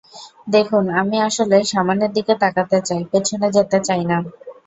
[0.47, 4.17] দেখুন, আমি আসলে সামনের দিকে তাকাতে চাই, পেছনে যেতে চাই না।